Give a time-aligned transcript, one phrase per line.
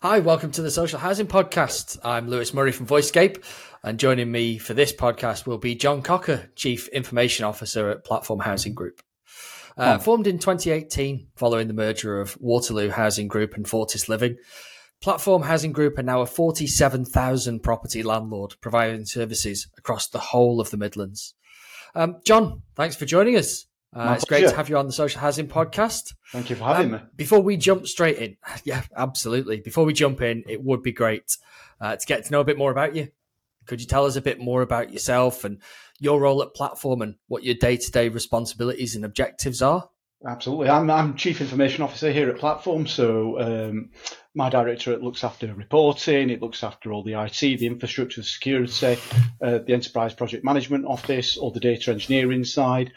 [0.00, 1.98] Hi, welcome to the Social Housing Podcast.
[2.04, 3.42] I'm Lewis Murray from VoiceScape,
[3.82, 8.38] and joining me for this podcast will be Jon Cocker, Chief Information Officer at Platform
[8.38, 9.02] Housing Group.
[9.76, 9.98] Uh, oh.
[9.98, 14.36] Formed in 2018 following the merger of Waterloo Housing Group and Fortis Living,
[15.00, 20.70] Platform Housing Group are now a 47,000 property landlord providing services across the whole of
[20.70, 21.34] the Midlands.
[21.96, 23.66] Um, John, thanks for joining us.
[23.94, 26.14] Uh, it's great to have you on the Social Housing Podcast.
[26.30, 27.06] Thank you for having um, me.
[27.16, 29.60] Before we jump straight in, yeah, absolutely.
[29.60, 31.36] Before we jump in, it would be great
[31.80, 33.08] uh, to get to know a bit more about you.
[33.66, 35.60] Could you tell us a bit more about yourself and
[35.98, 39.88] your role at Platform and what your day to day responsibilities and objectives are?
[40.26, 40.68] Absolutely.
[40.68, 42.86] I'm, I'm Chief Information Officer here at Platform.
[42.86, 43.90] So um,
[44.38, 48.96] my directorate looks after reporting, it looks after all the IT, the infrastructure, the security,
[49.42, 52.92] uh, the enterprise project management office, all the data engineering side.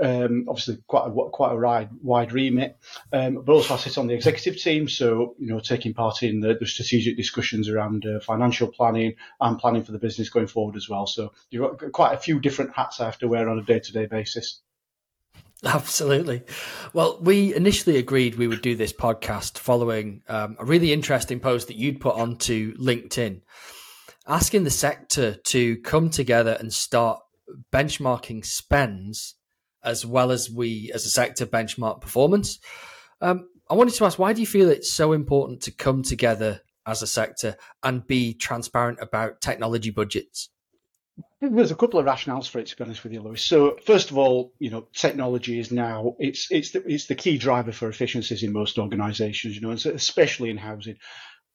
[0.00, 2.78] Um, obviously, quite a, quite a wide, wide remit,
[3.12, 6.38] um, but also I sit on the executive team, so you know, taking part in
[6.38, 10.76] the, the strategic discussions around uh, financial planning and planning for the business going forward
[10.76, 11.08] as well.
[11.08, 14.06] So you've got quite a few different hats I have to wear on a day-to-day
[14.06, 14.60] basis.
[15.66, 16.42] Absolutely.
[16.92, 21.68] Well, we initially agreed we would do this podcast following um, a really interesting post
[21.68, 23.40] that you'd put onto LinkedIn,
[24.26, 27.20] asking the sector to come together and start
[27.72, 29.36] benchmarking spends
[29.82, 32.58] as well as we as a sector benchmark performance.
[33.22, 36.60] Um, I wanted to ask, why do you feel it's so important to come together
[36.86, 40.50] as a sector and be transparent about technology budgets?
[41.50, 43.42] There's a couple of rationales for it, to be honest with you, Lewis.
[43.42, 47.38] So, first of all, you know, technology is now it's it's the, it's the key
[47.38, 49.54] driver for efficiencies in most organisations.
[49.54, 50.96] You know, especially in housing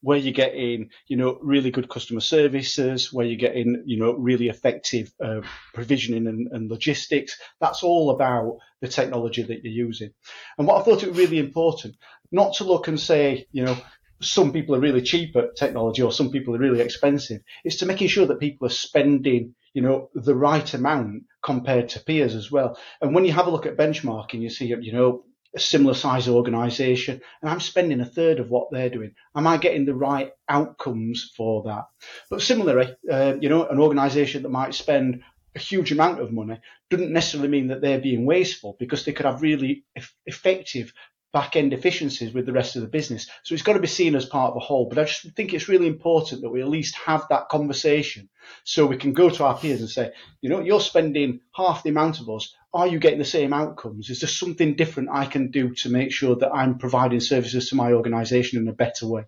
[0.02, 4.48] where you're getting, you know, really good customer services, where you're getting, you know, really
[4.48, 5.42] effective uh,
[5.74, 7.38] provisioning and, and, logistics.
[7.60, 10.12] That's all about the technology that you're using.
[10.58, 11.98] And what I thought it was really important,
[12.32, 13.78] not to look and say, you know,
[14.22, 17.42] some people are really cheap at technology or some people are really expensive.
[17.64, 22.04] It's to making sure that people are spending, you know, the right amount compared to
[22.04, 22.78] peers as well.
[23.02, 25.24] And when you have a look at benchmarking, you see, you know,
[25.56, 29.16] a similar size organization and I'm spending a third of what they're doing.
[29.36, 31.86] Am I getting the right outcomes for that?
[32.30, 35.24] But similarly, uh, you know, an organization that might spend
[35.56, 39.26] a huge amount of money doesn't necessarily mean that they're being wasteful because they could
[39.26, 39.86] have really
[40.28, 40.94] effective
[41.32, 43.28] back end efficiencies with the rest of the business.
[43.44, 44.88] So it's got to be seen as part of a whole.
[44.90, 48.30] But I just think it's really important that we at least have that conversation
[48.64, 51.92] so we can go to our peers and say, you know, you're spending half the
[51.92, 52.54] amount of us.
[52.74, 54.10] Are you getting the same outcomes?
[54.10, 57.76] Is there something different I can do to make sure that I'm providing services to
[57.76, 59.26] my organization in a better way?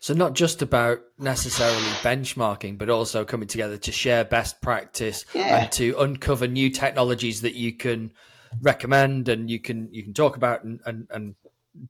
[0.00, 5.62] So not just about necessarily benchmarking, but also coming together to share best practice yeah.
[5.62, 8.12] and to uncover new technologies that you can
[8.60, 11.34] recommend and you can you can talk about and, and, and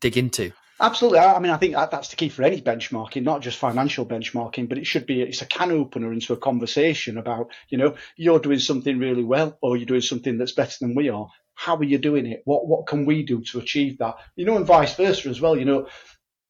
[0.00, 0.52] dig into.
[0.80, 1.20] Absolutely.
[1.20, 4.68] I mean, I think that, that's the key for any benchmarking, not just financial benchmarking,
[4.68, 8.40] but it should be, it's a can opener into a conversation about, you know, you're
[8.40, 11.28] doing something really well or you're doing something that's better than we are.
[11.54, 12.42] How are you doing it?
[12.44, 14.16] What, what can we do to achieve that?
[14.34, 15.56] You know, and vice versa as well.
[15.56, 15.86] You know,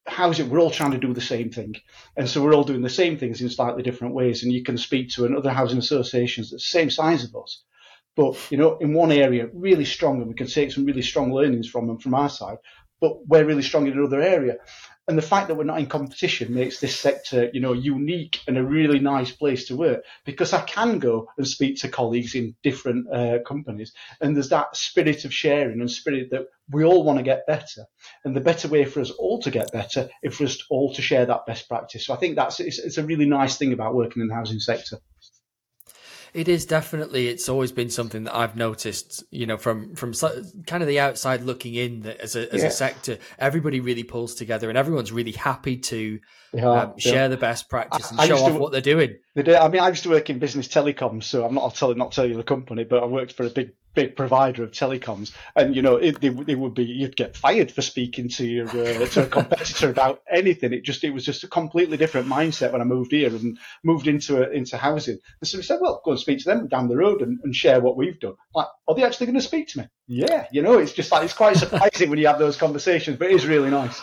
[0.07, 1.75] housing, we're all trying to do the same thing.
[2.17, 4.43] And so we're all doing the same things in slightly different ways.
[4.43, 7.63] And you can speak to another housing associations that's the same size of us
[8.17, 11.33] but you know, in one area, really strong, and we can take some really strong
[11.33, 12.59] learnings from them from our side.
[13.01, 14.57] But we're really strong in another area,
[15.07, 18.57] and the fact that we're not in competition makes this sector, you know, unique and
[18.57, 22.55] a really nice place to work because I can go and speak to colleagues in
[22.63, 27.19] different uh, companies, and there's that spirit of sharing and spirit that we all want
[27.19, 27.85] to get better,
[28.25, 31.03] and the better way for us all to get better is for us all to
[31.03, 32.07] share that best practice.
[32.07, 34.61] So I think that's it's, it's a really nice thing about working in the housing
[34.61, 34.99] sector.
[36.35, 37.29] It is definitely.
[37.29, 39.23] It's always been something that I've noticed.
[39.31, 40.13] You know, from from
[40.67, 42.69] kind of the outside looking in, that as a as yeah.
[42.69, 46.19] a sector, everybody really pulls together, and everyone's really happy to
[46.53, 49.15] yeah, um, share the best practice and I, show off to, what they're doing.
[49.35, 49.57] They do.
[49.57, 52.13] I mean, I used to work in business telecoms, so I'm not I'll tell not
[52.13, 55.75] tell you the company, but I worked for a big big provider of telecoms, and
[55.75, 59.07] you know it, it, it would be you'd get fired for speaking to your uh,
[59.07, 60.73] to a competitor about anything.
[60.73, 64.07] It just it was just a completely different mindset when I moved here and moved
[64.07, 65.19] into a, into housing.
[65.41, 67.57] And so we said, well, go and speak to them down the road and, and
[67.57, 68.35] share what we've done.
[68.55, 69.89] Like, are they actually going to speak to me?
[70.07, 73.31] Yeah, you know, it's just like it's quite surprising when you have those conversations, but
[73.31, 74.01] it is really nice.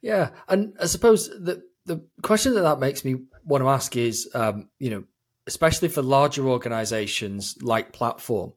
[0.00, 3.16] Yeah, and I suppose the the question that that makes me
[3.48, 5.04] want to ask is, um, you know
[5.48, 8.52] especially for larger organizations like Platform,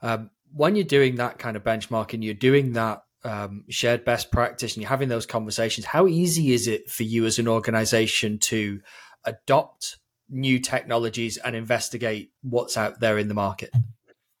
[0.00, 4.74] um, when you're doing that kind of benchmarking, you're doing that um, shared best practice
[4.74, 8.80] and you're having those conversations, how easy is it for you as an organization to
[9.24, 9.98] adopt
[10.30, 13.70] new technologies and investigate what's out there in the market?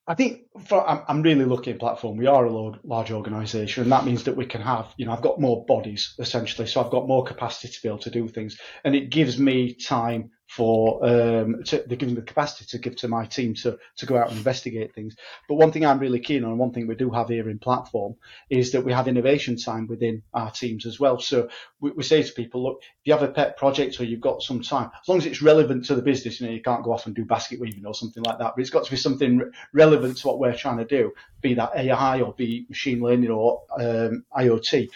[0.08, 2.16] I think for, I'm, I'm really lucky in platform.
[2.16, 5.12] We are a large, large organisation, and that means that we can have, you know,
[5.12, 8.28] I've got more bodies essentially, so I've got more capacity to be able to do
[8.28, 12.96] things, and it gives me time for um, to, they're giving the capacity to give
[12.96, 15.16] to my team to to go out and investigate things.
[15.48, 17.58] But one thing I'm really keen on, and one thing we do have here in
[17.58, 18.14] platform,
[18.48, 21.18] is that we have innovation time within our teams as well.
[21.18, 21.48] So
[21.80, 24.42] we, we say to people, look, if you have a pet project or you've got
[24.42, 26.92] some time, as long as it's relevant to the business, you know, you can't go
[26.92, 28.52] off and do basket weaving or something like that.
[28.54, 31.54] But it's got to be something re- relevant to what we're trying to do, be
[31.54, 34.88] that AI or be machine learning or um, IoT,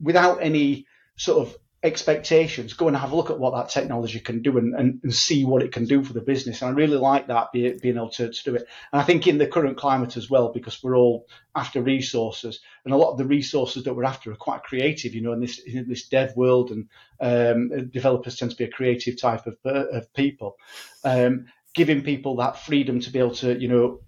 [0.00, 0.86] without any
[1.16, 4.74] sort of expectations, go and have a look at what that technology can do and,
[4.74, 6.62] and, and see what it can do for the business.
[6.62, 8.66] And I really like that being, being able to, to do it.
[8.90, 12.94] And I think in the current climate as well, because we're all after resources, and
[12.94, 15.58] a lot of the resources that we're after are quite creative, you know, in this
[15.58, 16.88] in this dev world, and
[17.20, 20.56] um, developers tend to be a creative type of, of people.
[21.04, 24.00] Um, giving people that freedom to be able to, you know,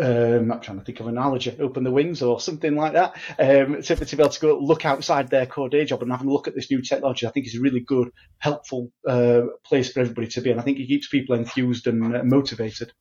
[0.00, 3.16] um, I'm trying to think of an analogy, open the wings or something like that,
[3.38, 6.28] um, to, to, be able to go look outside their core day job and having
[6.28, 9.92] a look at this new technology, I think is a really good, helpful uh, place
[9.92, 10.50] for everybody to be.
[10.50, 12.92] And I think it keeps people enthused and uh, motivated.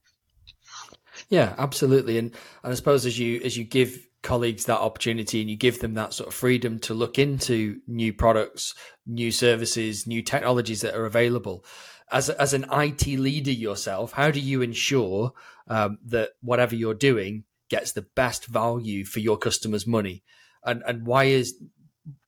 [1.30, 2.18] Yeah, absolutely.
[2.18, 2.32] And,
[2.64, 5.94] and I suppose as you as you give colleagues that opportunity and you give them
[5.94, 8.74] that sort of freedom to look into new products,
[9.06, 11.64] new services, new technologies that are available,
[12.12, 15.34] as as an IT leader yourself, how do you ensure
[15.70, 20.24] um, that whatever you're doing gets the best value for your customers' money?
[20.64, 21.56] And and why is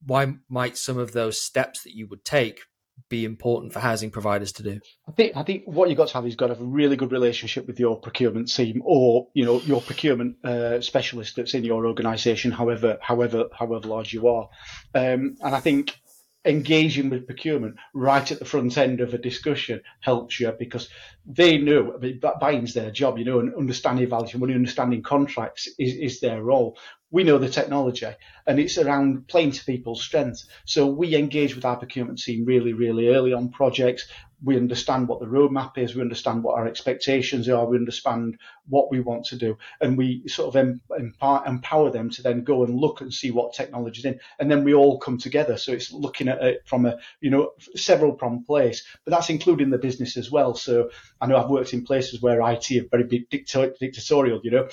[0.05, 2.61] why might some of those steps that you would take
[3.09, 4.79] be important for housing providers to do?
[5.07, 6.95] I think I think what you've got to have is got to have a really
[6.95, 11.63] good relationship with your procurement team or you know your procurement uh, specialist that's in
[11.63, 14.49] your organisation, however however however large you are.
[14.95, 15.99] Um, and I think
[16.45, 20.89] engaging with procurement right at the front end of a discussion helps you because
[21.25, 25.67] they know I mean, buying's their job, you know, and understanding value money, understanding contracts
[25.77, 26.77] is, is their role.
[27.11, 28.07] We know the technology
[28.47, 30.47] and it's around playing to people's strengths.
[30.65, 34.07] So we engage with our procurement team really, really early on projects
[34.43, 38.37] we understand what the roadmap is, we understand what our expectations are, we understand
[38.67, 42.75] what we want to do, and we sort of empower, them to then go and
[42.75, 45.57] look and see what technology is in, and then we all come together.
[45.57, 49.69] So it's looking at it from a you know several prong place, but that's including
[49.69, 50.55] the business as well.
[50.55, 54.41] So I know I've worked in places where IT are very dictatorial.
[54.43, 54.69] You know,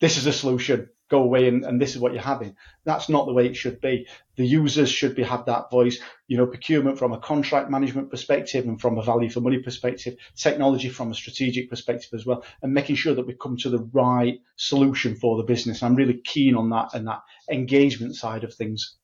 [0.00, 2.56] this is a solution go away and, and this is what you're having.
[2.84, 4.06] That's not the way it should be.
[4.36, 8.66] The users should be have that voice, you know, procurement from a contract management perspective
[8.66, 12.74] and from a value for money perspective, technology from a strategic perspective as well, and
[12.74, 15.82] making sure that we come to the right solution for the business.
[15.82, 18.96] I'm really keen on that and that engagement side of things.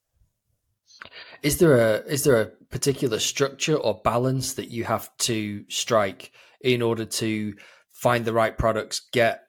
[1.42, 6.32] Is there a is there a particular structure or balance that you have to strike
[6.60, 7.54] in order to
[7.90, 9.42] find the right products, get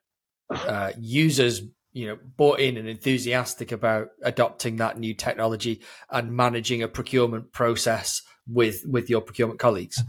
[0.50, 1.62] uh, users
[1.94, 5.82] you know bought in and enthusiastic about adopting that new technology
[6.12, 10.04] and managing a procurement process with with your procurement colleagues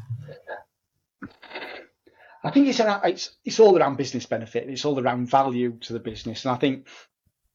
[2.43, 5.93] i think it's an, it's it's all around business benefit it's all around value to
[5.93, 6.87] the business and i think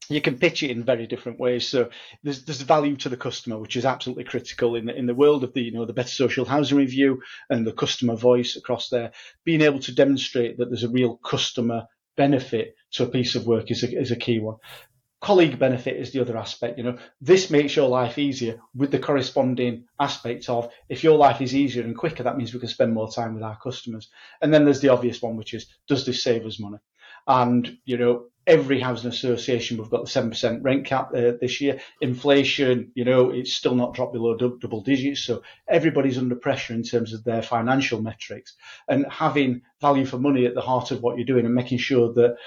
[0.10, 1.68] you can pitch it in very different ways.
[1.68, 1.90] So
[2.24, 5.44] there's there's value to the customer, which is absolutely critical in the in the world
[5.44, 9.12] of the you know the better social housing review and the customer voice across there.
[9.46, 11.86] Being able to demonstrate that there's a real customer
[12.20, 14.58] benefit to a piece of work is a, is a key one.
[15.22, 16.78] Colleague benefit is the other aspect.
[16.78, 21.40] You know, this makes your life easier with the corresponding aspect of if your life
[21.42, 24.10] is easier and quicker, that means we can spend more time with our customers.
[24.42, 26.80] And then there's the obvious one, which is does this save us money?
[27.28, 31.62] And you know, every housing association, we've got the seven percent rent cap uh, this
[31.62, 31.80] year.
[32.02, 36.84] Inflation, you know, it's still not dropped below double digits, so everybody's under pressure in
[36.84, 38.56] terms of their financial metrics.
[38.88, 42.14] And having value for money at the heart of what you're doing and making sure
[42.14, 42.38] that,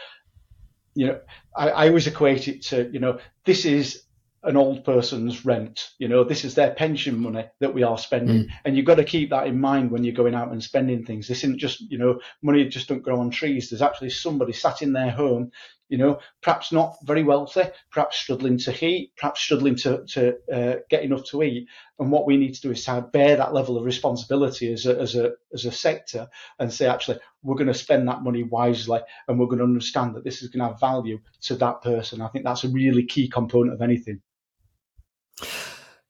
[0.95, 1.21] you know,
[1.57, 4.03] I, I always equate it to, you know, this is
[4.45, 5.91] an old person's rent.
[5.99, 8.45] You know, this is their pension money that we are spending.
[8.45, 8.49] Mm.
[8.65, 11.29] And you've got to keep that in mind when you're going out and spending things.
[11.29, 13.71] This isn't just, you know, money just don't grow on trees.
[13.71, 15.53] There's actually somebody sat in their home,
[15.89, 20.77] you know, perhaps not very wealthy, perhaps struggling to heat, perhaps struggling to, to uh,
[20.91, 21.69] get enough to eat.
[22.01, 24.99] And what we need to do is to bear that level of responsibility as a,
[24.99, 29.01] as a, as a sector and say, actually, we're going to spend that money wisely
[29.29, 32.21] and we're going to understand that this is going to have value to that person.
[32.21, 34.21] I think that's a really key component of anything.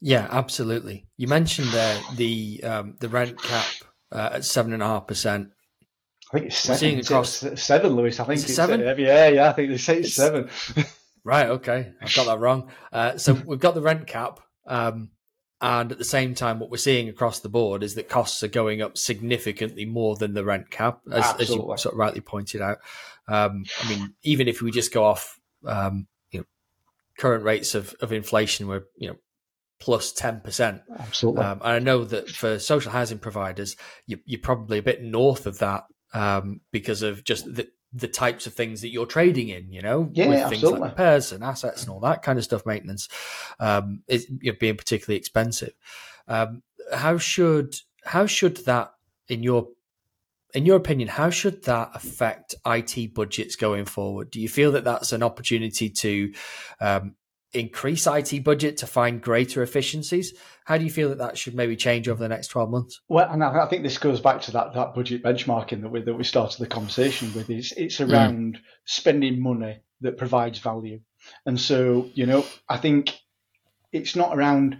[0.05, 1.07] Yeah, absolutely.
[1.17, 3.67] You mentioned there the um, the rent cap
[4.11, 5.51] uh, at seven and a half percent.
[6.33, 6.79] I think it's seven.
[6.79, 8.19] Seeing across it's seven, Lewis.
[8.19, 8.81] I think it's seven.
[8.81, 9.49] Yeah, yeah.
[9.49, 10.49] I think they say it's, it's seven.
[11.25, 11.47] right.
[11.51, 12.69] Okay, I've got that wrong.
[12.93, 15.11] Uh, so we've got the rent cap, um,
[15.61, 18.49] and at the same time, what we're seeing across the board is that costs are
[18.49, 22.61] going up significantly more than the rent cap, as, as you sort of rightly pointed
[22.61, 22.79] out.
[23.29, 26.47] Um, I mean, even if we just go off, um, you know,
[27.19, 29.17] current rates of, of inflation, were you know
[29.83, 30.81] plus ten percent.
[30.97, 31.43] Absolutely.
[31.43, 35.47] Um, and I know that for social housing providers, you, are probably a bit north
[35.47, 39.73] of that um, because of just the, the types of things that you're trading in,
[39.73, 40.79] you know, yeah, with absolutely.
[40.79, 43.09] like repairs and assets and all that kind of stuff, maintenance,
[43.59, 45.73] um, is you know, being particularly expensive.
[46.29, 46.63] Um,
[46.95, 47.75] how should
[48.05, 48.93] how should that,
[49.27, 49.67] in your
[50.55, 54.31] in your opinion, how should that affect IT budgets going forward?
[54.31, 56.33] Do you feel that that's an opportunity to
[56.81, 57.17] um,
[57.53, 60.33] increase IT budget to find greater efficiencies?
[60.65, 63.01] How do you feel that that should maybe change over the next 12 months?
[63.09, 66.15] Well, and I think this goes back to that, that budget benchmarking that we, that
[66.15, 67.51] we started the conversation with.
[67.51, 68.11] It's, it's mm.
[68.11, 68.61] around mm.
[68.85, 71.01] spending money that provides value.
[71.47, 73.17] And so, you know, I think
[73.93, 74.79] it's not around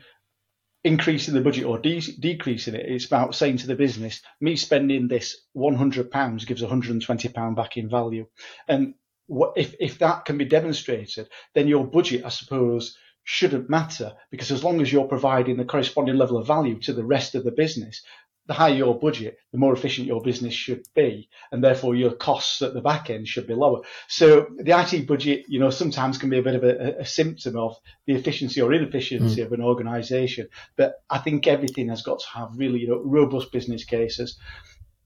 [0.85, 2.87] increasing the budget or de- decreasing it.
[2.87, 8.27] It's about saying to the business, me spending this £100 gives £120 back in value.
[8.67, 8.95] And
[9.33, 14.51] what, if, if that can be demonstrated, then your budget, I suppose, shouldn't matter because
[14.51, 17.53] as long as you're providing the corresponding level of value to the rest of the
[17.53, 18.03] business,
[18.47, 22.61] the higher your budget, the more efficient your business should be, and therefore your costs
[22.61, 23.81] at the back end should be lower.
[24.09, 27.57] So the IT budget, you know, sometimes can be a bit of a, a symptom
[27.57, 29.47] of the efficiency or inefficiency mm.
[29.47, 30.49] of an organisation.
[30.77, 34.37] But I think everything has got to have really, you know, robust business cases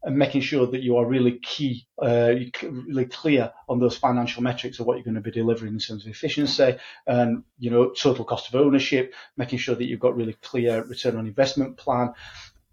[0.06, 2.32] and making sure that you are really key, uh,
[2.62, 6.06] really clear on those financial metrics of what you're going to be delivering in terms
[6.06, 6.76] of efficiency
[7.08, 11.16] and you know total cost of ownership, making sure that you've got really clear return
[11.16, 12.14] on investment plan.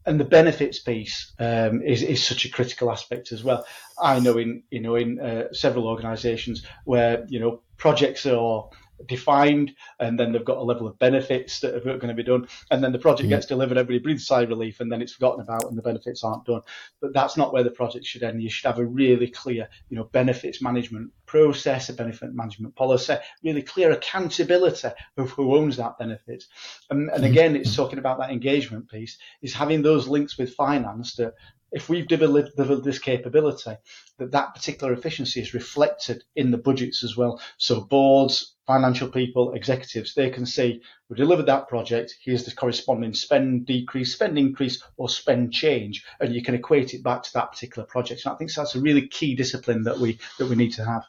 [0.05, 3.65] And the benefits piece um, is, is such a critical aspect as well.
[3.99, 8.69] I know in you know in uh, several organisations where you know projects are
[9.07, 12.47] defined, and then they've got a level of benefits that are going to be done,
[12.71, 15.41] and then the project gets delivered, everybody breathes sigh of relief, and then it's forgotten
[15.41, 16.61] about, and the benefits aren't done.
[17.01, 18.41] But that's not where the project should end.
[18.41, 23.15] You should have a really clear, you know, benefits management process, a benefit management policy,
[23.43, 26.43] really clear accountability of who owns that benefit.
[26.89, 27.31] And, and mm-hmm.
[27.31, 31.33] again, it's talking about that engagement piece, is having those links with finance to
[31.73, 33.75] if we've developed, this capability,
[34.19, 37.41] that that particular efficiency is reflected in the budgets as well.
[37.57, 43.15] So boards, financial people, executives, they can say, we delivered that project, here's the corresponding
[43.15, 47.51] spend decrease, spend increase, or spend change, and you can equate it back to that
[47.51, 48.21] particular project.
[48.23, 51.03] And I think that's a really key discipline that we that we need to have.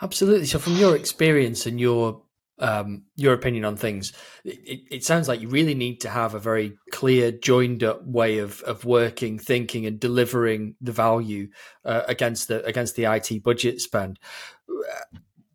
[0.00, 0.46] Absolutely.
[0.46, 2.22] So from your experience and your
[2.60, 4.12] um, your opinion on things.
[4.44, 8.38] It, it, sounds like you really need to have a very clear, joined up way
[8.38, 11.48] of of working, thinking, and delivering the value
[11.84, 14.18] uh, against the against the IT budget spend.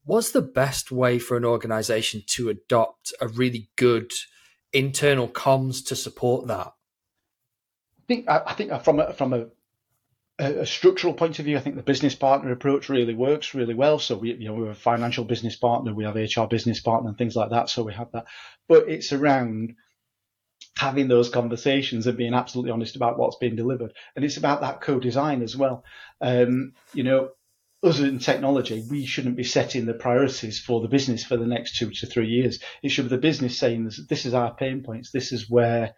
[0.04, 4.12] What's the best way for an organization to adopt a really good
[4.74, 6.68] internal comms to support that?
[6.68, 9.48] I think I think from a, from a
[10.40, 14.00] a, structural point of view, I think the business partner approach really works really well.
[14.00, 17.10] So we, you know, we have a financial business partner, we have HR business partner,
[17.10, 17.70] and things like that.
[17.70, 18.26] So we have that,
[18.68, 19.76] but it's around
[20.78, 24.82] having those conversations and being absolutely honest about what's being delivered, and it's about that
[24.82, 25.86] co-design as well.
[26.20, 27.30] Um, you know,
[27.82, 31.78] other than technology, we shouldn't be setting the priorities for the business for the next
[31.78, 32.60] two to three years.
[32.84, 35.12] It should be the business saying, "This is our pain points.
[35.12, 35.96] This is where."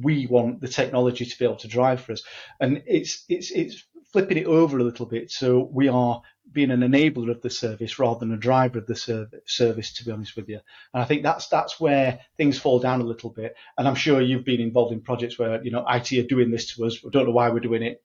[0.00, 2.22] We want the technology to be able to drive for us.
[2.60, 5.30] And it's it's it's flipping it over a little bit.
[5.30, 9.28] So we are being an enabler of the service rather than a driver of the
[9.46, 10.60] service, to be honest with you.
[10.94, 13.56] And I think that's that's where things fall down a little bit.
[13.76, 16.74] And I'm sure you've been involved in projects where you know IT are doing this
[16.74, 17.02] to us.
[17.02, 18.02] We don't know why we're doing it.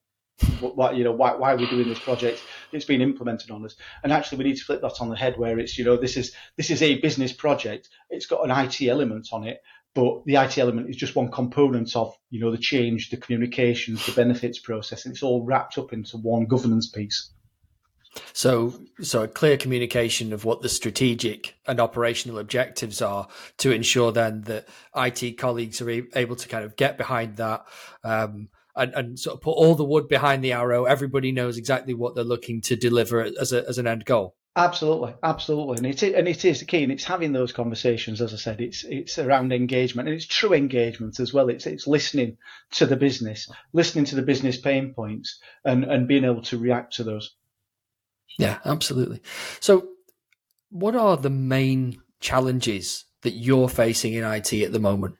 [0.59, 2.41] Why, you know why, why we're we doing this project?
[2.71, 5.37] It's been implemented on us, and actually we need to flip that on the head.
[5.37, 7.89] Where it's you know this is this is a business project.
[8.09, 9.61] It's got an IT element on it,
[9.93, 14.05] but the IT element is just one component of, you know, the change, the communications,
[14.05, 17.31] the benefits process, and it's all wrapped up into one governance piece.
[18.33, 23.27] So, so a clear communication of what the strategic and operational objectives are
[23.59, 27.65] to ensure then that IT colleagues are able to kind of get behind that
[28.03, 30.85] um, and, and sort of put all the wood behind the arrow.
[30.85, 34.35] Everybody knows exactly what they're looking to deliver as a, as an end goal.
[34.53, 38.21] Absolutely, absolutely, and it and it is the key, and it's having those conversations.
[38.21, 41.47] As I said, it's it's around engagement, and it's true engagement as well.
[41.47, 42.37] It's it's listening
[42.71, 46.95] to the business, listening to the business pain points, and and being able to react
[46.95, 47.33] to those.
[48.37, 49.21] Yeah, absolutely.
[49.61, 49.87] So,
[50.69, 55.15] what are the main challenges that you're facing in IT at the moment?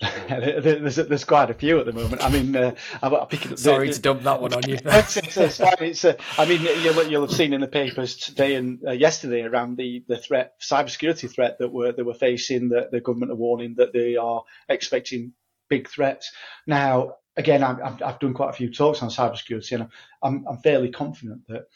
[0.28, 2.22] there's, there's quite a few at the moment.
[2.22, 3.58] I mean, uh, I'm picking up.
[3.58, 4.78] Sorry the, to dump that one on you.
[4.84, 5.74] it's, it's, fine.
[5.80, 9.42] It's, uh, I mean, you'll, you'll have seen in the papers today and uh, yesterday
[9.42, 13.36] around the, the threat, cybersecurity threat that we're, they were facing, that the government are
[13.36, 15.32] warning that they are expecting
[15.68, 16.30] big threats.
[16.64, 19.88] Now, again, I've, I've done quite a few talks on cybersecurity, and
[20.22, 21.66] I'm, I'm fairly confident that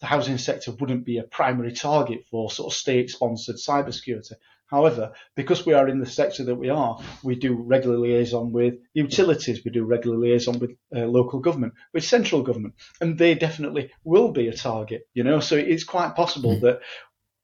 [0.00, 4.32] the housing sector wouldn't be a primary target for sort of state-sponsored cybersecurity.
[4.70, 8.74] However, because we are in the sector that we are, we do regular liaison with
[8.94, 13.90] utilities, we do regular liaison with uh, local government, with central government, and they definitely
[14.04, 15.08] will be a target.
[15.12, 16.60] You know, so it's quite possible mm.
[16.60, 16.80] that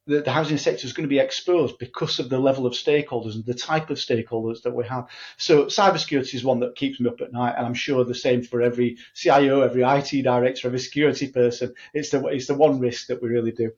[0.07, 3.35] the, the, housing sector is going to be exposed because of the level of stakeholders
[3.35, 5.09] and the type of stakeholders that we have.
[5.37, 8.45] So cybersecurity is one that keeps me up at night, and I'm sure the same
[8.45, 11.75] for every CIO, every IT director, every security person.
[11.93, 13.73] It's the it's the one risk that we really do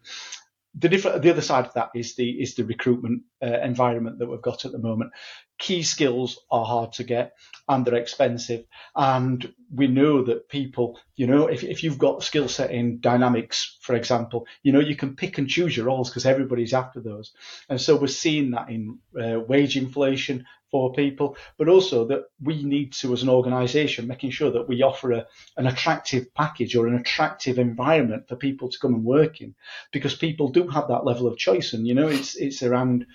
[0.78, 4.28] the different, the other side of that is the is the recruitment uh, environment that
[4.28, 5.12] we've got at the moment.
[5.58, 7.34] Key skills are hard to get
[7.68, 12.48] and they're expensive, and we know that people, you know, if if you've got skill
[12.48, 16.24] set in dynamics, for example, you know, you can pick and choose your roles because
[16.24, 17.32] everybody's after those,
[17.68, 22.62] and so we're seeing that in uh, wage inflation, for people, but also that we
[22.62, 26.86] need to, as an organisation, making sure that we offer a, an attractive package or
[26.86, 29.54] an attractive environment for people to come and work in,
[29.92, 33.06] because people do have that level of choice, and you know, it's it's around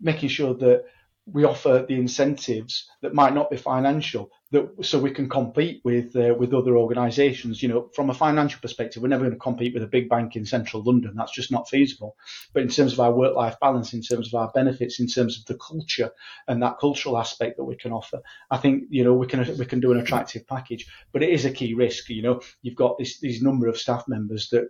[0.00, 0.84] making sure that
[1.32, 6.14] we offer the incentives that might not be financial, that so we can compete with
[6.16, 7.62] uh, with other organisations.
[7.62, 10.36] You know, from a financial perspective, we're never going to compete with a big bank
[10.36, 11.14] in central London.
[11.16, 12.16] That's just not feasible.
[12.52, 15.38] But in terms of our work life balance, in terms of our benefits, in terms
[15.38, 16.10] of the culture
[16.48, 18.20] and that cultural aspect that we can offer,
[18.50, 20.86] I think you know we can we can do an attractive package.
[21.12, 22.08] But it is a key risk.
[22.08, 24.68] You know, you've got this these number of staff members that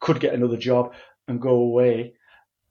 [0.00, 0.94] could get another job
[1.28, 2.14] and go away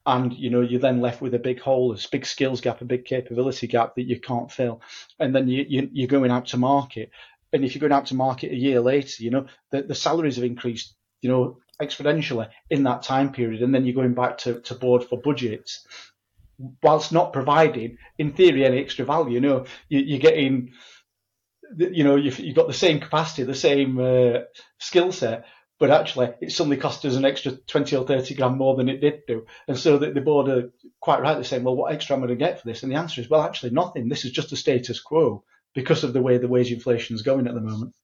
[0.05, 2.85] and you know you're then left with a big hole, a big skills gap, a
[2.85, 4.81] big capability gap that you can't fill,
[5.19, 7.11] and then you, you you're going out to market,
[7.53, 10.35] and if you're going out to market a year later, you know the, the salaries
[10.35, 14.59] have increased, you know exponentially in that time period, and then you're going back to,
[14.61, 15.85] to board for budgets,
[16.83, 19.35] whilst not providing, in theory, any extra value.
[19.35, 20.73] You know you, you're getting,
[21.77, 24.39] you know you've, you've got the same capacity, the same uh,
[24.79, 25.45] skill set,
[25.81, 29.01] but actually it suddenly cost us an extra 20 or 30 grand more than it
[29.01, 29.47] did do.
[29.67, 32.37] And so the, the board are quite rightly saying, well, what extra am I going
[32.37, 32.83] to get for this?
[32.83, 34.07] And the answer is, well, actually nothing.
[34.07, 37.47] This is just a status quo because of the way the wage inflation is going
[37.47, 37.95] at the moment.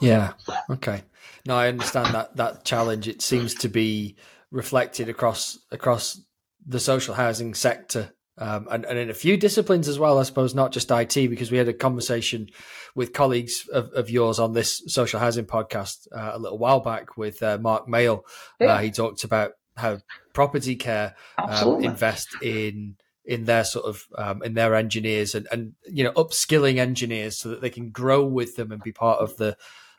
[0.00, 0.34] Yeah.
[0.70, 1.02] Okay.
[1.44, 3.08] No, I understand that that challenge.
[3.08, 4.14] It seems to be
[4.52, 6.20] reflected across across
[6.64, 10.54] the social housing sector um, and, and, in a few disciplines as well, I suppose,
[10.54, 12.48] not just IT, because we had a conversation
[12.94, 17.16] with colleagues of, of yours on this social housing podcast uh, a little while back
[17.16, 18.24] with uh, Mark Mail.
[18.60, 18.74] Uh, yeah.
[18.74, 19.98] Uh, he talked about how
[20.32, 25.74] property care um, invest in in their sort of um, in their engineers and and
[25.86, 29.36] you know upskilling engineers so that they can grow with them and be part of
[29.36, 29.56] the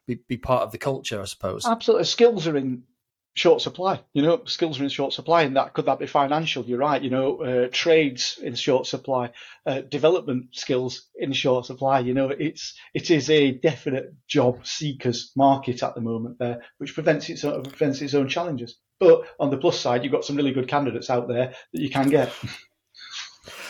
[0.07, 1.65] be, be part of the culture, I suppose.
[1.65, 2.83] Absolutely, skills are in
[3.33, 4.01] short supply.
[4.13, 6.65] You know, skills are in short supply, and that could that be financial?
[6.65, 7.01] You're right.
[7.01, 9.31] You know, uh, trades in short supply,
[9.65, 11.99] uh, development skills in short supply.
[11.99, 16.93] You know, it's it is a definite job seekers market at the moment there, which
[16.93, 18.77] prevents its own, prevents its own challenges.
[18.99, 21.89] But on the plus side, you've got some really good candidates out there that you
[21.89, 22.33] can get.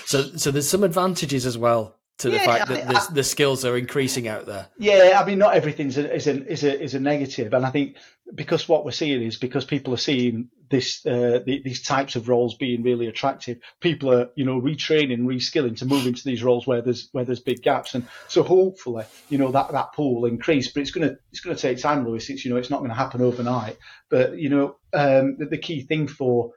[0.05, 3.23] So, so there's some advantages as well to the yeah, fact that I, I, the,
[3.23, 4.67] skills are increasing out there.
[4.77, 7.69] Yeah, I mean, not everything's a, is a is a is a negative, and I
[7.69, 7.95] think
[8.33, 12.29] because what we're seeing is because people are seeing this uh, the, these types of
[12.29, 16.67] roles being really attractive, people are you know retraining, reskilling to move into these roles
[16.67, 20.29] where there's where there's big gaps, and so hopefully you know that that pool will
[20.29, 22.29] increase, but it's gonna it's gonna take time, Lewis.
[22.29, 23.77] It's you know it's not to happen overnight,
[24.09, 26.51] but you know um, the, the key thing for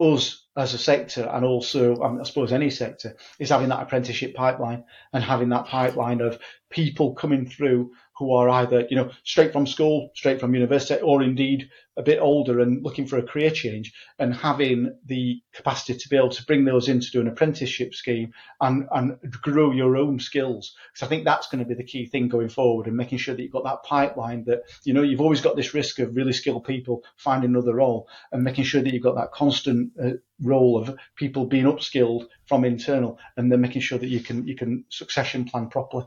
[0.00, 4.84] us as a sector and also I suppose any sector is having that apprenticeship pipeline
[5.12, 6.38] and having that pipeline of
[6.70, 11.22] people coming through who are either, you know, straight from school, straight from university, or
[11.22, 16.08] indeed a bit older and looking for a career change and having the capacity to
[16.10, 18.30] be able to bring those in to do an apprenticeship scheme
[18.60, 20.76] and, and grow your own skills.
[20.92, 23.34] Because I think that's going to be the key thing going forward and making sure
[23.34, 26.34] that you've got that pipeline that, you know, you've always got this risk of really
[26.34, 30.10] skilled people finding another role and making sure that you've got that constant uh,
[30.42, 34.56] role of people being upskilled from internal and then making sure that you can, you
[34.56, 36.04] can succession plan properly.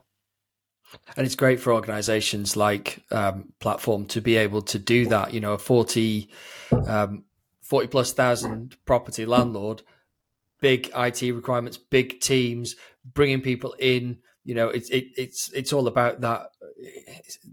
[1.15, 5.33] And it's great for organizations like um, Platform to be able to do that.
[5.33, 6.29] You know, a 40,
[6.87, 7.23] um,
[7.61, 9.81] 40 plus thousand property landlord,
[10.61, 14.19] big IT requirements, big teams, bringing people in.
[14.43, 16.47] You know, it's it, it's it's all about that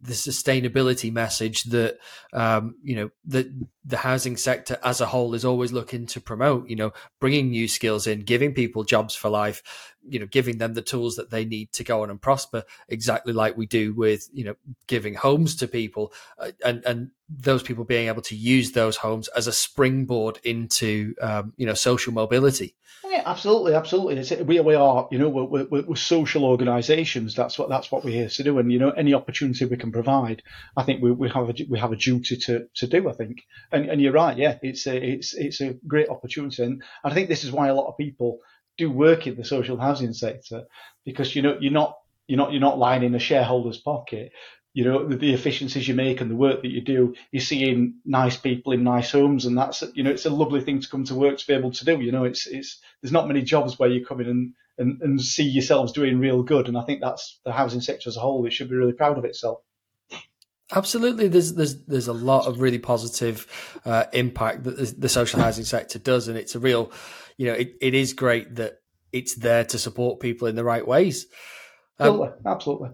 [0.03, 1.99] the sustainability message that
[2.33, 3.53] um, you know the
[3.85, 6.69] the housing sector as a whole is always looking to promote.
[6.69, 9.63] You know, bringing new skills in, giving people jobs for life.
[10.09, 13.33] You know, giving them the tools that they need to go on and prosper, exactly
[13.33, 14.55] like we do with you know
[14.87, 19.29] giving homes to people, uh, and and those people being able to use those homes
[19.29, 22.75] as a springboard into um, you know social mobility.
[23.11, 24.43] Yeah, absolutely, absolutely.
[24.45, 27.35] we, we are, you know, we're, we're, we're, social organisations.
[27.35, 28.59] That's what that's what we're here to do.
[28.59, 30.43] And you know, any opportunity we can provide,
[30.77, 33.09] I think we, we have a we have a duty to, to do.
[33.09, 33.43] I think,
[33.73, 34.37] and and you're right.
[34.37, 37.75] Yeah, it's a it's it's a great opportunity, and I think this is why a
[37.75, 38.39] lot of people
[38.79, 40.65] do work in the social housing sector
[41.05, 41.97] because you know you're not
[42.27, 44.33] you're not you're not lying in a shareholder's pocket
[44.73, 47.15] you know the, the, efficiencies you make and the work that you do.
[47.33, 50.81] You're seeing nice people in nice homes and that's you know it's a lovely thing
[50.81, 53.29] to come to work to be able to do you know it's it's there's not
[53.29, 56.69] many jobs where you come in and and, and see yourselves doing real good.
[56.69, 59.19] And i think that's the housing sector as a whole it should be really proud
[59.19, 59.61] of itself.
[60.73, 65.41] Absolutely, there's there's there's a lot of really positive uh, impact that the, the social
[65.41, 66.93] housing sector does, and it's a real,
[67.37, 68.79] you know, it, it is great that
[69.13, 71.27] it's there to support people in the right ways.
[71.99, 72.89] Um, absolutely, absolutely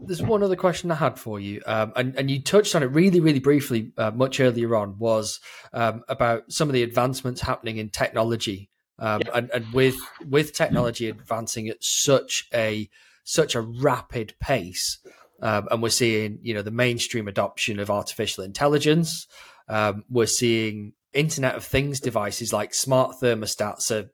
[0.00, 2.86] there's one other question I had for you, um, and and you touched on it
[2.86, 4.98] really, really briefly uh, much earlier on.
[4.98, 5.40] Was
[5.72, 9.32] um, about some of the advancements happening in technology, um, yeah.
[9.34, 12.88] and and with with technology advancing at such a
[13.24, 14.98] such a rapid pace,
[15.42, 19.26] um, and we're seeing you know the mainstream adoption of artificial intelligence.
[19.68, 24.10] Um, we're seeing Internet of Things devices like smart thermostats are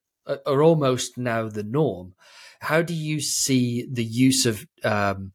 [0.47, 2.15] are almost now the norm.
[2.61, 5.33] How do you see the use of um,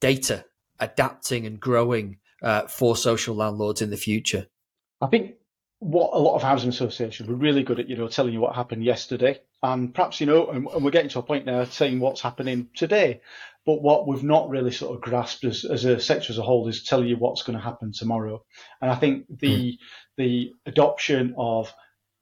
[0.00, 0.44] data
[0.78, 4.46] adapting and growing uh, for social landlords in the future?
[5.00, 5.34] I think
[5.78, 8.54] what a lot of housing associations were really good at, you know, telling you what
[8.54, 12.00] happened yesterday, and perhaps you know, and, and we're getting to a point now saying
[12.00, 13.20] what's happening today.
[13.66, 16.68] But what we've not really sort of grasped as, as a sector as a whole
[16.68, 18.44] is tell you what's going to happen tomorrow.
[18.80, 19.78] And I think the mm.
[20.16, 21.72] the adoption of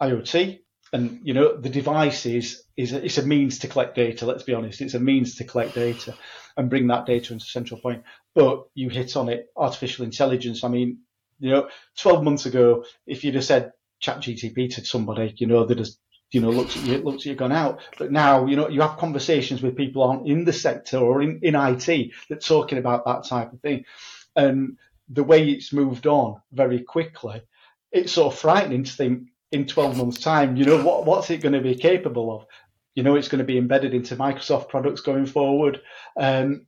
[0.01, 0.61] IoT
[0.95, 4.25] and you know the device is is a, it's a means to collect data.
[4.25, 6.15] Let's be honest, it's a means to collect data
[6.57, 8.05] and bring that data into central point.
[8.33, 10.63] But you hit on it, artificial intelligence.
[10.63, 10.99] I mean,
[11.41, 15.65] you know, 12 months ago, if you'd have said chat GTP to somebody, you know,
[15.65, 15.99] that has,
[16.31, 17.81] you know, looked at you, looked at you, gone out.
[17.99, 21.41] But now, you know, you have conversations with people on in the sector or in,
[21.43, 23.85] in IT that talking about that type of thing.
[24.37, 24.79] And
[25.09, 27.43] the way it's moved on very quickly,
[27.91, 31.53] it's of frightening to think in 12 months' time, you know, what, what's it going
[31.53, 32.47] to be capable of?
[32.95, 35.81] You know, it's going to be embedded into Microsoft products going forward.
[36.17, 36.67] Um,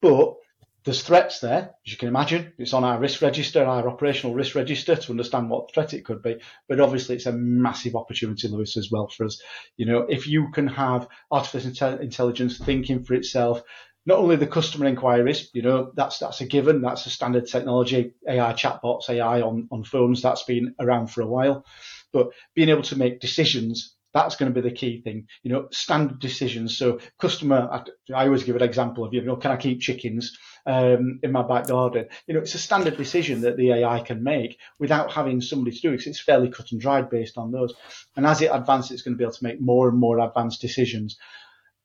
[0.00, 0.36] but
[0.84, 2.52] there's threats there, as you can imagine.
[2.56, 6.22] It's on our risk register, our operational risk register to understand what threat it could
[6.22, 6.36] be.
[6.68, 9.42] But obviously, it's a massive opportunity, Lewis, as well for us.
[9.76, 13.62] You know, if you can have artificial intelligence thinking for itself,
[14.06, 18.14] not only the customer inquiries, you know, that's that's a given, that's a standard technology,
[18.26, 21.66] AI chatbots, AI on, on phones, that's been around for a while.
[22.12, 25.26] But being able to make decisions, that's going to be the key thing.
[25.42, 26.76] You know, standard decisions.
[26.76, 30.36] So customer, I, I always give an example of, you know, can I keep chickens
[30.66, 32.06] um, in my back garden?
[32.26, 35.82] You know, it's a standard decision that the AI can make without having somebody to
[35.82, 36.06] do it.
[36.06, 37.74] It's fairly cut and dried based on those.
[38.16, 40.60] And as it advances, it's going to be able to make more and more advanced
[40.60, 41.16] decisions.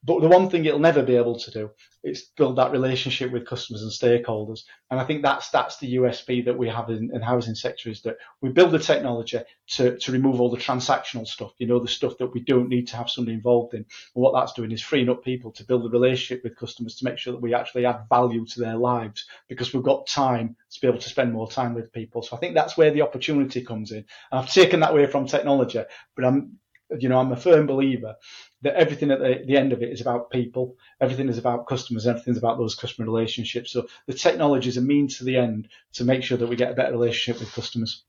[0.06, 1.72] But the one thing it'll never be able to do
[2.04, 4.64] is build that relationship with customers and stakeholders.
[4.92, 8.02] And I think that's that's the USP that we have in, in housing sector is
[8.02, 9.40] that we build the technology
[9.76, 12.88] to, to remove all the transactional stuff, you know, the stuff that we don't need
[12.88, 13.80] to have somebody involved in.
[13.80, 13.88] And
[14.22, 17.18] what that's doing is freeing up people to build the relationship with customers to make
[17.18, 20.88] sure that we actually add value to their lives because we've got time to be
[20.88, 22.22] able to spend more time with people.
[22.22, 24.06] So I think that's where the opportunity comes in.
[24.32, 25.82] And I've taken that away from technology,
[26.16, 26.60] but I'm
[27.00, 28.16] you know, I'm a firm believer
[28.64, 30.76] that everything at the, the, end of it is about people.
[31.00, 32.08] Everything is about customers.
[32.08, 33.72] Everything's about those customer relationships.
[33.72, 36.72] So the technology is a means to the end to make sure that we get
[36.72, 38.04] a better relationship with customers.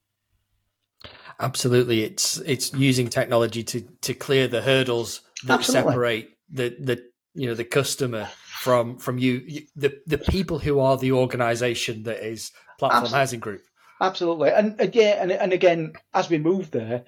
[1.41, 5.91] Absolutely, it's it's using technology to to clear the hurdles that Absolutely.
[5.91, 10.97] separate the the you know the customer from from you the the people who are
[10.97, 13.19] the organisation that is Platform Absolutely.
[13.19, 13.63] Housing Group.
[14.01, 17.05] Absolutely, and, and yeah, and, and again, as we move there,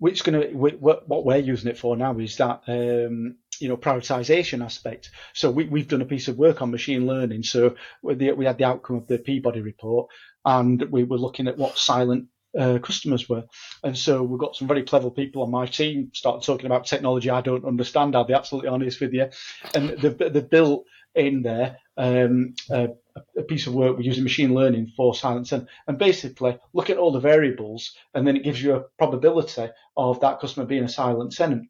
[0.00, 4.64] which going to what we're using it for now is that um, you know prioritization
[4.64, 5.10] aspect.
[5.34, 7.44] So we, we've done a piece of work on machine learning.
[7.44, 10.10] So we had the outcome of the Peabody report,
[10.44, 13.44] and we were looking at what silent uh, customers were.
[13.84, 17.30] And so we've got some very clever people on my team started talking about technology
[17.30, 18.16] I don't understand.
[18.16, 19.28] I'll be absolutely honest with you.
[19.74, 22.88] And they've, they've built in there um, a,
[23.36, 26.96] a, piece of work we're using machine learning for silence and, and basically look at
[26.96, 30.88] all the variables and then it gives you a probability of that customer being a
[30.88, 31.68] silent tenant.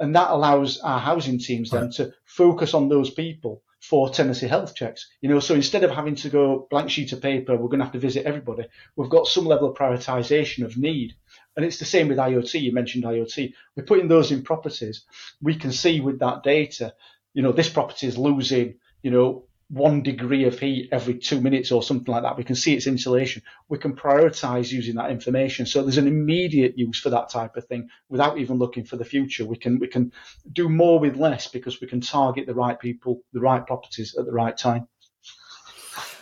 [0.00, 1.92] And that allows our housing teams then right.
[1.92, 5.08] to focus on those people for tenancy health checks.
[5.20, 7.84] You know, so instead of having to go blank sheet of paper, we're going to
[7.84, 8.64] have to visit everybody.
[8.96, 11.14] We've got some level of prioritization of need.
[11.56, 12.60] And it's the same with IoT.
[12.60, 13.52] You mentioned IoT.
[13.76, 15.04] We're putting those in properties.
[15.40, 16.94] We can see with that data,
[17.38, 21.70] you know, this property is losing, you know, one degree of heat every two minutes
[21.70, 22.36] or something like that.
[22.36, 23.44] We can see its insulation.
[23.68, 25.64] We can prioritize using that information.
[25.64, 29.04] So there's an immediate use for that type of thing without even looking for the
[29.04, 29.46] future.
[29.46, 30.10] We can we can
[30.52, 34.24] do more with less because we can target the right people, the right properties at
[34.24, 34.88] the right time.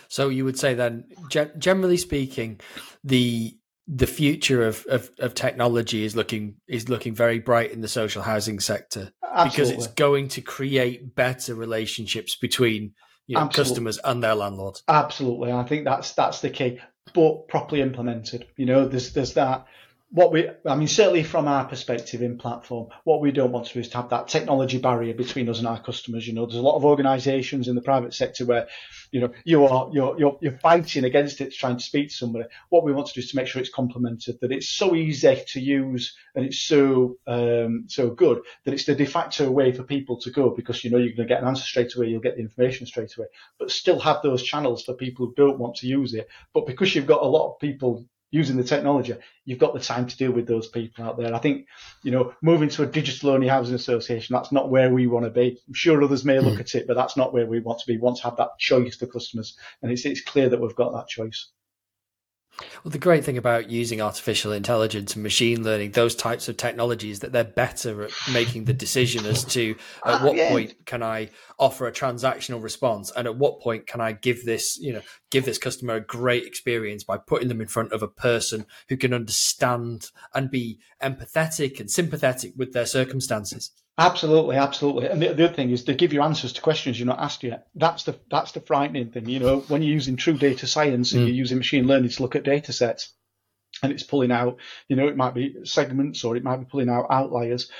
[0.09, 1.05] So you would say then,
[1.57, 2.59] generally speaking,
[3.03, 7.87] the the future of, of, of, technology is looking is looking very bright in the
[7.87, 9.49] social housing sector Absolutely.
[9.49, 12.93] because it's going to create better relationships between
[13.27, 14.83] you know, customers and their landlords.
[14.87, 16.79] Absolutely, I think that's that's the key,
[17.13, 18.47] but properly implemented.
[18.57, 19.65] You know, there's there's that
[20.09, 23.73] what we, I mean, certainly from our perspective in platform, what we don't want to
[23.73, 26.25] do is to have that technology barrier between us and our customers.
[26.25, 28.67] You know, there's a lot of organisations in the private sector where,
[29.11, 32.45] you know, you are you're, you're you're fighting against it, trying to speak to somebody.
[32.69, 35.43] What we want to do is to make sure it's complemented, that it's so easy
[35.45, 39.83] to use and it's so um, so good that it's the de facto way for
[39.83, 42.21] people to go because you know you're going to get an answer straight away, you'll
[42.21, 43.27] get the information straight away,
[43.59, 46.29] but still have those channels for people who don't want to use it.
[46.53, 50.05] But because you've got a lot of people using the technology, you've got the time
[50.05, 51.33] to deal with those people out there.
[51.33, 51.65] I think,
[52.03, 55.31] you know, moving to a digital only housing association, that's not where we want to
[55.31, 55.61] be.
[55.67, 56.59] I'm sure others may look mm.
[56.59, 57.95] at it, but that's not where we want to be.
[57.95, 59.57] We want to have that choice for customers.
[59.81, 61.49] And it's, it's clear that we've got that choice.
[62.83, 67.19] Well, the great thing about using artificial intelligence and machine learning, those types of technologies,
[67.19, 70.49] that they're better at making the decision as to at what yeah.
[70.49, 74.75] point can I offer a transactional response, and at what point can I give this,
[74.79, 78.07] you know, give this customer a great experience by putting them in front of a
[78.07, 83.71] person who can understand and be empathetic and sympathetic with their circumstances.
[83.99, 85.07] Absolutely, absolutely.
[85.07, 87.43] And the, the, other thing is they give you answers to questions you're not asked
[87.43, 87.67] yet.
[87.73, 89.27] That's the that's the frightening thing.
[89.27, 91.27] You know, when you're using true data science and mm.
[91.27, 93.13] you're using machine learning to look at data sets,
[93.81, 96.89] and it's pulling out, you know, it might be segments or it might be pulling
[96.89, 97.71] out outliers.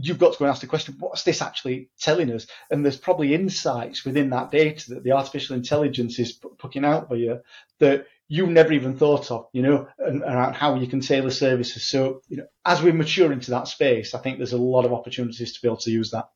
[0.00, 2.46] You've got to go and ask the question, what's this actually telling us?
[2.70, 7.16] And there's probably insights within that data that the artificial intelligence is putting out for
[7.16, 7.40] you
[7.78, 11.86] that you've never even thought of, you know, and around how you can tailor services.
[11.86, 14.92] So, you know, as we mature into that space, I think there's a lot of
[14.92, 16.28] opportunities to be able to use that.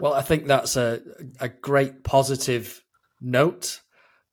[0.00, 1.00] Well, I think that's a,
[1.40, 2.82] a great positive
[3.20, 3.80] note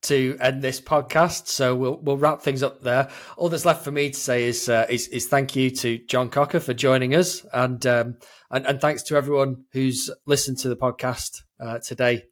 [0.04, 1.48] to end this podcast.
[1.48, 3.10] So we'll we'll wrap things up there.
[3.36, 6.30] All that's left for me to say is uh, is, is, thank you to Jon
[6.30, 8.16] Cocker for joining us, and um,
[8.50, 12.24] and, and thanks to everyone who's listened to the podcast uh, today.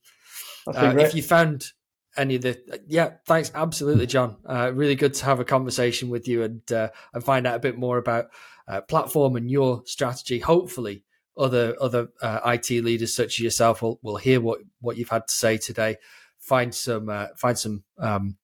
[0.66, 1.72] Uh, if you found
[2.16, 6.28] any of the yeah thanks absolutely jon uh, really good to have a conversation with
[6.28, 8.26] you and uh, and find out a bit more about
[8.68, 11.04] uh, platform and your strategy hopefully
[11.36, 15.26] other other uh, IT leaders such as yourself will, will hear what what you've had
[15.26, 15.96] to say today
[16.42, 18.36] find some uh, find some um,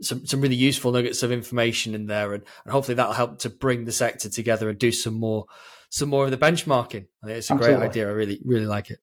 [0.00, 3.50] some some really useful nuggets of information in there and, and hopefully that'll help to
[3.50, 5.46] bring the sector together and do some more
[5.90, 7.78] some more of the benchmarking I think it's a Absolutely.
[7.78, 8.98] great idea I really really like it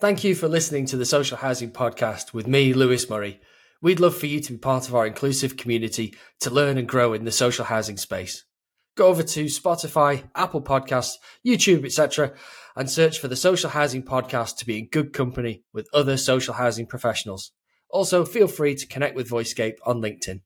[0.00, 3.40] Thank you for listening to the Social Housing Podcast with me, Lewis Murray.
[3.80, 7.14] We'd love for you to be part of our inclusive community to learn and grow
[7.14, 8.44] in the social housing space.
[8.96, 11.14] Go over to Spotify, Apple Podcasts,
[11.46, 12.34] YouTube, etc.,
[12.76, 16.54] and search for the Social Housing Podcast to be in good company with other social
[16.54, 17.52] housing professionals.
[17.88, 20.40] Also, feel free to connect with VoiceScape on LinkedIn.